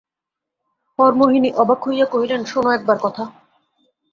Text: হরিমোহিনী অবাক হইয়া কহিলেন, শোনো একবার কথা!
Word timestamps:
হরিমোহিনী 0.99 1.49
অবাক 1.55 1.79
হইয়া 1.85 2.05
কহিলেন, 2.05 2.41
শোনো 2.45 2.69
একবার 2.71 2.97
কথা! 3.01 3.23